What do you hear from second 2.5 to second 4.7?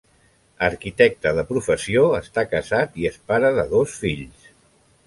casat i és pare de dos fills.